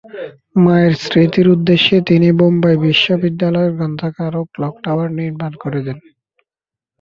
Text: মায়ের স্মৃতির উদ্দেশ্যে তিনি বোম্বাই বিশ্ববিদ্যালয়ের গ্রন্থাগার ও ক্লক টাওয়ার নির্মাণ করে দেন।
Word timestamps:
মায়ের 0.55 0.93
স্মৃতির 1.03 1.47
উদ্দেশ্যে 1.49 1.97
তিনি 2.09 2.27
বোম্বাই 2.39 2.75
বিশ্ববিদ্যালয়ের 2.85 3.71
গ্রন্থাগার 3.77 4.33
ও 4.35 4.43
ক্লক 4.53 4.75
টাওয়ার 4.83 5.09
নির্মাণ 5.19 5.51
করে 5.63 5.79
দেন। 5.85 5.97